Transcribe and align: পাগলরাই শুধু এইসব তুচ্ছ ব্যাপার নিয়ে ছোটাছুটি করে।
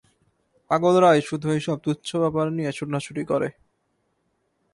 পাগলরাই 0.71 1.21
শুধু 1.29 1.47
এইসব 1.55 1.77
তুচ্ছ 1.85 2.09
ব্যাপার 2.15 2.45
নিয়ে 2.51 2.71
ছোটাছুটি 2.71 3.23
করে। 3.31 3.49